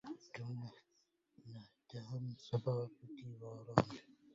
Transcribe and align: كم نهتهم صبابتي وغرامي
كم 0.33 0.55
نهتهم 1.45 2.23
صبابتي 2.47 3.25
وغرامي 3.41 3.99